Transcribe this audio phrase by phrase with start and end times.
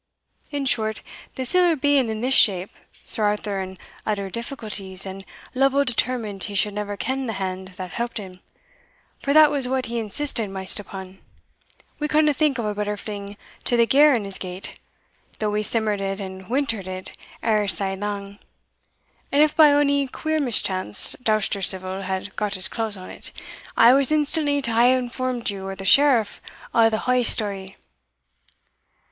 [0.49, 1.03] In short,
[1.35, 2.71] the siller being in this shape,
[3.05, 7.91] Sir Arthur in utter difficulties, and Lovel determined he should never ken the hand that
[7.91, 8.39] helped him,
[9.19, 11.19] for that was what he insisted maist upon,
[11.99, 14.79] we couldna think o' a better way to fling the gear in his gate,
[15.37, 18.39] though we simmered it and wintered it e'er sae lang.
[19.31, 23.31] And if by ony queer mischance Doustercivil had got his claws on't,
[23.77, 26.41] I was instantly to hae informed you or the Sheriff
[26.73, 27.77] o' the haill story."